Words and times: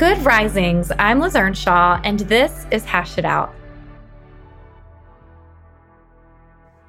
Good 0.00 0.24
Risings. 0.24 0.90
I'm 0.98 1.20
Liz 1.20 1.36
Earnshaw, 1.36 2.00
and 2.04 2.20
this 2.20 2.64
is 2.70 2.86
Hash 2.86 3.18
It 3.18 3.26
Out. 3.26 3.54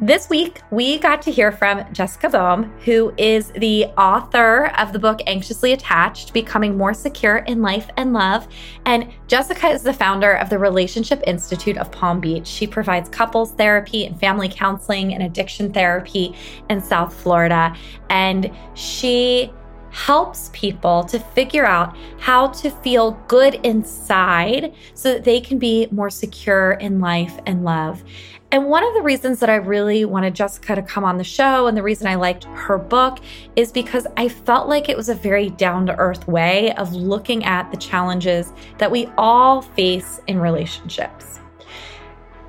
This 0.00 0.28
week, 0.28 0.60
we 0.72 0.98
got 0.98 1.22
to 1.22 1.30
hear 1.30 1.52
from 1.52 1.84
Jessica 1.92 2.28
Baum, 2.28 2.64
who 2.80 3.14
is 3.16 3.52
the 3.52 3.84
author 3.96 4.72
of 4.76 4.92
the 4.92 4.98
book 4.98 5.20
Anxiously 5.28 5.72
Attached 5.72 6.32
Becoming 6.32 6.76
More 6.76 6.92
Secure 6.92 7.36
in 7.36 7.62
Life 7.62 7.88
and 7.96 8.12
Love. 8.12 8.48
And 8.86 9.12
Jessica 9.28 9.68
is 9.68 9.84
the 9.84 9.92
founder 9.92 10.32
of 10.32 10.50
the 10.50 10.58
Relationship 10.58 11.22
Institute 11.28 11.76
of 11.76 11.92
Palm 11.92 12.18
Beach. 12.18 12.48
She 12.48 12.66
provides 12.66 13.08
couples 13.08 13.52
therapy 13.52 14.04
and 14.04 14.18
family 14.18 14.48
counseling 14.48 15.14
and 15.14 15.22
addiction 15.22 15.72
therapy 15.72 16.34
in 16.68 16.82
South 16.82 17.14
Florida. 17.14 17.72
And 18.10 18.50
she 18.74 19.52
helps 19.96 20.50
people 20.52 21.02
to 21.02 21.18
figure 21.18 21.64
out 21.64 21.96
how 22.18 22.48
to 22.48 22.68
feel 22.68 23.12
good 23.28 23.54
inside 23.64 24.74
so 24.92 25.14
that 25.14 25.24
they 25.24 25.40
can 25.40 25.58
be 25.58 25.88
more 25.90 26.10
secure 26.10 26.72
in 26.72 27.00
life 27.00 27.38
and 27.46 27.64
love. 27.64 28.04
And 28.52 28.66
one 28.66 28.84
of 28.84 28.92
the 28.92 29.00
reasons 29.00 29.40
that 29.40 29.48
I 29.48 29.54
really 29.54 30.04
wanted 30.04 30.34
Jessica 30.34 30.74
to 30.74 30.82
come 30.82 31.02
on 31.02 31.16
the 31.16 31.24
show 31.24 31.66
and 31.66 31.74
the 31.74 31.82
reason 31.82 32.06
I 32.08 32.16
liked 32.16 32.44
her 32.44 32.76
book 32.76 33.20
is 33.56 33.72
because 33.72 34.06
I 34.18 34.28
felt 34.28 34.68
like 34.68 34.90
it 34.90 34.98
was 34.98 35.08
a 35.08 35.14
very 35.14 35.48
down 35.48 35.86
to 35.86 35.96
earth 35.96 36.28
way 36.28 36.74
of 36.74 36.92
looking 36.92 37.44
at 37.44 37.70
the 37.70 37.78
challenges 37.78 38.52
that 38.76 38.90
we 38.90 39.08
all 39.16 39.62
face 39.62 40.20
in 40.26 40.38
relationships. 40.38 41.40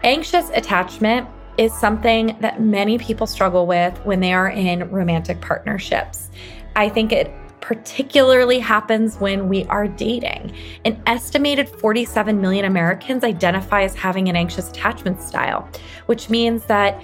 Anxious 0.04 0.50
attachment 0.54 1.30
is 1.58 1.74
something 1.74 2.38
that 2.40 2.62
many 2.62 2.98
people 2.98 3.28
struggle 3.28 3.66
with 3.66 3.98
when 4.06 4.20
they 4.20 4.34
are 4.34 4.50
in 4.50 4.90
romantic 4.92 5.42
partnerships. 5.42 6.30
I 6.76 6.90
think 6.90 7.12
it 7.12 7.32
particularly 7.62 8.60
happens 8.60 9.18
when 9.18 9.50
we 9.50 9.66
are 9.66 9.88
dating. 9.88 10.54
An 10.86 11.02
estimated 11.08 11.68
47 11.68 12.40
million 12.40 12.66
Americans 12.66 13.24
identify 13.24 13.84
as 13.84 13.96
having 13.96 14.30
an 14.30 14.36
anxious 14.36 14.70
attachment 14.70 15.22
style, 15.22 15.68
which 16.06 16.30
means 16.30 16.66
that 16.66 17.02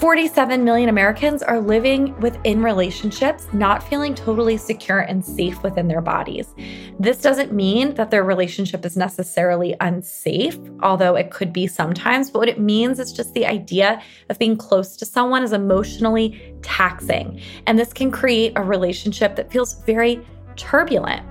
47 0.00 0.64
million 0.64 0.88
Americans 0.88 1.42
are 1.42 1.60
living 1.60 2.18
within 2.20 2.62
relationships 2.62 3.46
not 3.52 3.82
feeling 3.82 4.14
totally 4.14 4.56
secure 4.56 5.00
and 5.00 5.24
safe 5.24 5.62
within 5.62 5.88
their 5.88 6.00
bodies. 6.00 6.54
This 7.00 7.22
doesn't 7.22 7.50
mean 7.50 7.94
that 7.94 8.10
their 8.10 8.24
relationship 8.24 8.84
is 8.84 8.94
necessarily 8.94 9.74
unsafe, 9.80 10.58
although 10.82 11.16
it 11.16 11.30
could 11.30 11.50
be 11.50 11.66
sometimes, 11.66 12.30
but 12.30 12.40
what 12.40 12.48
it 12.50 12.60
means 12.60 12.98
is 12.98 13.10
just 13.10 13.32
the 13.32 13.46
idea 13.46 14.02
of 14.28 14.38
being 14.38 14.54
close 14.54 14.98
to 14.98 15.06
someone 15.06 15.42
is 15.42 15.54
emotionally 15.54 16.54
taxing. 16.60 17.40
And 17.66 17.78
this 17.78 17.94
can 17.94 18.10
create 18.10 18.52
a 18.54 18.62
relationship 18.62 19.34
that 19.36 19.50
feels 19.50 19.82
very 19.84 20.20
turbulent. 20.56 21.26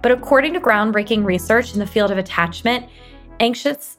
But 0.00 0.12
according 0.12 0.52
to 0.52 0.60
groundbreaking 0.60 1.24
research 1.24 1.72
in 1.72 1.80
the 1.80 1.88
field 1.88 2.12
of 2.12 2.18
attachment, 2.18 2.86
anxious 3.40 3.98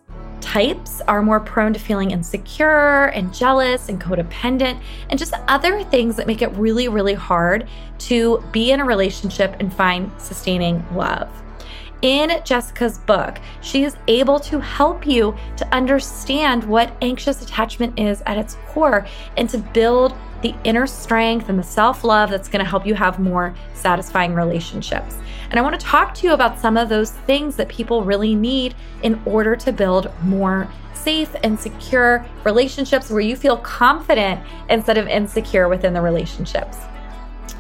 types 0.56 1.02
are 1.10 1.22
more 1.22 1.42
prone 1.42 1.74
to 1.74 1.80
feeling 1.80 2.12
insecure 2.12 3.08
and 3.08 3.34
jealous 3.34 3.90
and 3.90 4.00
codependent 4.00 4.82
and 5.10 5.20
just 5.20 5.34
other 5.50 5.84
things 5.84 6.16
that 6.16 6.28
make 6.28 6.42
it 6.42 6.50
really, 6.54 6.88
really 6.88 7.14
hard 7.14 7.68
to 7.98 8.42
be 8.54 8.72
in 8.72 8.80
a 8.80 8.86
relationship 8.86 9.54
and 9.60 9.74
find 9.74 10.10
sustaining 10.18 10.82
love. 10.96 11.30
In 12.02 12.42
Jessica's 12.44 12.98
book, 13.00 13.40
she 13.62 13.84
is 13.84 13.96
able 14.08 14.40
to 14.42 14.60
help 14.60 15.08
you 15.08 15.36
to 15.58 15.68
understand 15.74 16.64
what 16.64 16.96
anxious 17.02 17.42
attachment 17.42 18.00
is 18.00 18.22
at 18.26 18.38
its 18.38 18.58
core 18.68 19.08
and 19.38 19.50
to 19.50 19.58
build 19.58 20.16
the 20.42 20.54
inner 20.64 20.86
strength 20.86 21.50
and 21.50 21.58
the 21.58 21.64
self 21.64 22.04
love 22.04 22.30
that's 22.30 22.50
going 22.50 22.64
to 22.64 22.70
help 22.70 22.86
you 22.86 22.94
have 22.94 23.18
more 23.18 23.56
satisfying 23.74 24.34
relationships. 24.34 25.16
And 25.50 25.60
I 25.60 25.62
want 25.62 25.80
to 25.80 25.86
talk 25.86 26.14
to 26.16 26.28
you 26.28 26.34
about 26.34 26.60
some 26.60 26.78
of 26.78 26.90
those 26.90 27.12
things 27.12 27.56
that 27.56 27.70
people 27.70 28.04
really 28.04 28.36
need 28.36 28.76
in 29.02 29.22
order 29.26 29.56
to 29.56 29.72
build 29.72 30.12
more 30.24 30.68
safe 30.94 31.36
and 31.44 31.60
secure 31.60 32.26
relationships 32.44 33.10
where 33.10 33.22
you 33.22 33.36
feel 33.36 33.58
confident 33.58 34.42
instead 34.70 34.98
of 34.98 35.08
insecure 35.08 35.70
within 35.70 35.94
the 35.94 36.02
relationships. 36.02 36.78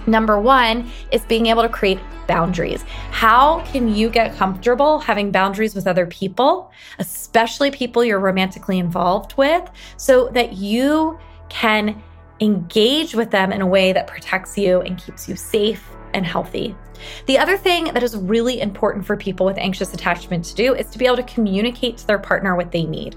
Number 0.08 0.40
one 0.40 0.90
is 1.12 1.22
being 1.26 1.48
able 1.48 1.62
to 1.64 1.70
create 1.70 2.00
boundaries. 2.28 2.84
How 3.12 3.62
can 3.66 3.94
you 3.94 4.10
get 4.10 4.36
comfortable 4.36 5.00
having 5.00 5.32
boundaries 5.32 5.76
with 5.76 5.88
other 5.88 6.06
people, 6.06 6.72
especially 7.00 7.72
people 7.72 8.04
you're 8.04 8.20
romantically 8.20 8.80
involved 8.80 9.36
with, 9.38 9.70
so 9.98 10.30
that 10.30 10.54
you 10.54 11.20
can 11.50 12.02
engage 12.40 13.16
with 13.16 13.32
them 13.32 13.52
in 13.52 13.62
a 13.62 13.68
way 13.68 13.94
that 13.94 14.08
protects 14.08 14.58
you 14.58 14.82
and 14.82 14.98
keeps 14.98 15.30
you 15.30 15.36
safe 15.36 15.88
and 16.14 16.26
healthy. 16.26 16.76
The 17.28 17.38
other 17.38 17.58
thing 17.58 17.86
that 17.86 18.04
is 18.04 18.16
really 18.16 18.62
important 18.62 19.06
for 19.06 19.18
people 19.18 19.46
with 19.46 19.58
anxious 19.58 19.94
attachment 19.94 20.46
to 20.46 20.56
do 20.56 20.74
is 20.74 20.90
to 20.92 20.98
be 20.98 21.06
able 21.06 21.18
to 21.18 21.24
communicate 21.24 21.98
to 21.98 22.08
their 22.08 22.20
partner 22.20 22.56
what 22.56 22.72
they 22.72 22.86
need. 22.86 23.16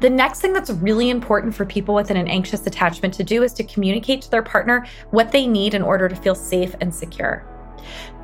The 0.00 0.10
next 0.10 0.40
thing 0.40 0.52
that's 0.52 0.70
really 0.70 1.10
important 1.10 1.54
for 1.54 1.64
people 1.64 1.94
within 1.94 2.16
an 2.16 2.28
anxious 2.28 2.66
attachment 2.66 3.14
to 3.14 3.24
do 3.24 3.42
is 3.42 3.52
to 3.54 3.64
communicate 3.64 4.22
to 4.22 4.30
their 4.30 4.42
partner 4.42 4.86
what 5.10 5.32
they 5.32 5.46
need 5.46 5.74
in 5.74 5.82
order 5.82 6.08
to 6.08 6.16
feel 6.16 6.34
safe 6.34 6.74
and 6.80 6.94
secure. 6.94 7.46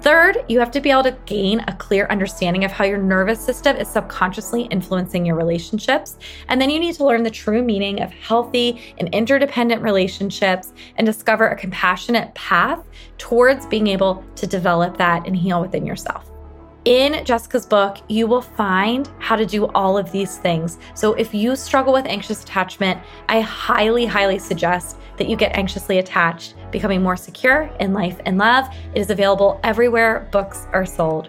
Third, 0.01 0.39
you 0.49 0.59
have 0.59 0.71
to 0.71 0.81
be 0.81 0.91
able 0.91 1.03
to 1.03 1.17
gain 1.27 1.61
a 1.61 1.77
clear 1.77 2.07
understanding 2.07 2.65
of 2.65 2.73
how 2.73 2.85
your 2.85 2.97
nervous 2.97 3.39
system 3.39 3.77
is 3.77 3.89
subconsciously 3.89 4.63
influencing 4.63 5.27
your 5.27 5.37
relationships. 5.37 6.17
And 6.49 6.59
then 6.59 6.71
you 6.71 6.81
need 6.81 6.95
to 6.95 7.05
learn 7.05 7.23
the 7.23 7.31
true 7.31 7.63
meaning 7.63 8.01
of 8.01 8.11
healthy 8.11 8.95
and 8.99 9.13
interdependent 9.15 9.83
relationships 9.83 10.73
and 10.97 11.07
discover 11.07 11.49
a 11.49 11.57
compassionate 11.57 12.35
path 12.35 12.83
towards 13.19 13.67
being 13.67 13.89
able 13.89 14.25
to 14.37 14.47
develop 14.47 14.97
that 14.97 15.27
and 15.27 15.37
heal 15.37 15.61
within 15.61 15.85
yourself. 15.85 16.30
In 16.91 17.25
Jessica's 17.25 17.67
book, 17.67 17.99
you 18.09 18.27
will 18.27 18.43
find 18.43 19.09
how 19.21 19.37
to 19.37 19.47
do 19.47 19.67
all 19.67 19.97
of 19.97 20.11
these 20.11 20.39
things. 20.39 20.77
So, 20.95 21.13
if 21.13 21.33
you 21.33 21.55
struggle 21.55 21.93
with 21.93 22.05
anxious 22.05 22.43
attachment, 22.43 23.01
I 23.29 23.43
highly, 23.43 24.07
highly 24.07 24.41
suggest 24.41 24.97
that 25.17 25.29
you 25.29 25.37
get 25.37 25.57
anxiously 25.57 25.99
attached, 25.99 26.57
becoming 26.73 27.01
more 27.01 27.17
secure 27.17 27.71
in 27.79 27.93
life 27.93 28.19
and 28.27 28.39
love. 28.39 28.67
It 28.93 28.99
is 28.99 29.11
available 29.11 29.61
everywhere 29.63 30.29
books 30.33 30.67
are 30.73 30.85
sold. 30.85 31.29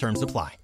Terms 0.00 0.22
apply. 0.22 0.59